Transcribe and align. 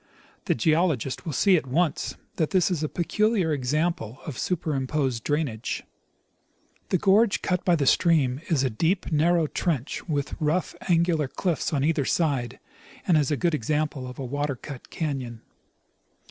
The 0.45 0.55
geologist 0.55 1.25
will 1.27 1.31
see 1.31 1.57
at 1.57 1.67
once 1.67 2.15
that 2.37 2.49
this 2.49 2.71
is 2.71 2.81
a 2.81 2.89
peculiar 2.89 3.53
example 3.53 4.17
of 4.25 4.35
superimposed 4.39 5.23
drainage. 5.23 5.83
The 6.89 6.97
gorge 6.97 7.43
cut 7.43 7.63
by 7.63 7.75
the 7.75 7.85
stream 7.85 8.41
is 8.49 8.63
a 8.63 8.71
deep 8.71 9.11
narrow 9.11 9.45
trench 9.45 10.09
with 10.09 10.33
rough 10.41 10.73
angular 10.89 11.27
cliffs 11.27 11.71
on 11.71 11.83
either 11.83 12.05
side, 12.05 12.59
and 13.05 13.15
is 13.15 13.29
a 13.29 13.37
good 13.37 13.53
example 13.53 14.07
of 14.07 14.17
a 14.17 14.25
water 14.25 14.55
cut 14.55 14.89
canon. 14.89 15.43